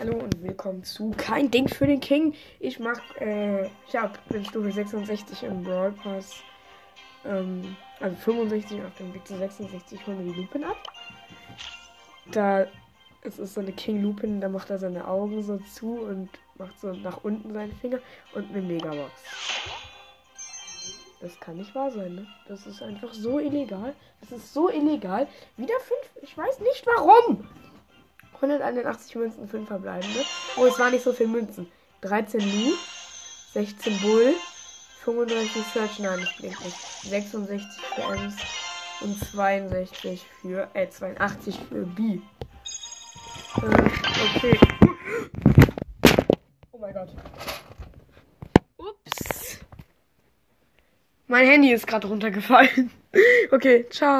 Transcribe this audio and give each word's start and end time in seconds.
Hallo 0.00 0.16
und 0.16 0.42
willkommen 0.42 0.82
zu 0.82 1.12
Kein 1.18 1.50
Ding 1.50 1.68
für 1.68 1.86
den 1.86 2.00
King. 2.00 2.32
Ich 2.58 2.80
mach, 2.80 2.98
äh, 3.20 3.66
ich 3.86 3.94
hab 3.94 4.26
bin 4.30 4.42
Stufe 4.46 4.72
66 4.72 5.42
im 5.42 5.62
Brawl 5.62 5.92
Pass. 5.92 6.36
Ähm, 7.26 7.76
also 8.00 8.16
65 8.16 8.82
auf 8.82 8.94
dem 8.96 9.12
Weg 9.12 9.28
zu 9.28 9.36
66 9.36 10.06
holen 10.06 10.24
wir 10.24 10.32
die 10.32 10.40
Lupin 10.40 10.64
ab. 10.64 10.78
Da 12.32 12.66
es 13.20 13.38
ist 13.38 13.52
so 13.52 13.60
eine 13.60 13.72
King 13.72 14.02
Lupin, 14.02 14.40
da 14.40 14.48
macht 14.48 14.70
er 14.70 14.78
seine 14.78 15.06
Augen 15.06 15.42
so 15.42 15.58
zu 15.58 15.98
und 15.98 16.30
macht 16.56 16.80
so 16.80 16.94
nach 16.94 17.22
unten 17.22 17.52
seinen 17.52 17.76
Finger 17.76 17.98
und 18.34 18.48
eine 18.48 18.62
Megabox. 18.62 19.12
Das 21.20 21.38
kann 21.40 21.58
nicht 21.58 21.74
wahr 21.74 21.90
sein, 21.90 22.14
ne? 22.14 22.26
Das 22.48 22.66
ist 22.66 22.80
einfach 22.80 23.12
so 23.12 23.38
illegal. 23.38 23.92
Das 24.22 24.32
ist 24.32 24.54
so 24.54 24.70
illegal. 24.70 25.28
Wieder 25.58 25.78
fünf. 25.80 26.22
Ich 26.22 26.38
weiß 26.38 26.60
nicht 26.60 26.86
warum. 26.86 27.46
181 28.40 29.14
Münzen, 29.16 29.48
5 29.48 29.68
verbleibende. 29.68 30.20
Oh, 30.56 30.66
es 30.66 30.78
war 30.78 30.90
nicht 30.90 31.04
so 31.04 31.12
viel 31.12 31.26
Münzen. 31.26 31.70
13 32.00 32.40
Lu, 32.40 32.72
16 33.52 34.00
Bull, 34.00 34.34
35 35.04 35.62
Search, 35.74 35.98
nein, 35.98 36.20
das 36.20 36.36
blinkt 36.38 36.64
nicht. 36.64 36.76
66 36.76 37.66
für 37.94 38.02
Ems 38.02 38.34
und 39.02 39.18
62 39.18 40.26
für, 40.40 40.68
äh, 40.74 40.88
82 40.88 41.58
für 41.68 41.86
B. 41.86 42.20
Äh, 43.56 44.36
okay. 44.36 44.58
Oh 46.72 46.78
mein 46.78 46.94
Gott. 46.94 47.10
Ups. 48.78 49.58
Mein 51.26 51.46
Handy 51.46 51.72
ist 51.72 51.86
gerade 51.86 52.06
runtergefallen. 52.06 52.90
Okay, 53.52 53.84
ciao. 53.90 54.18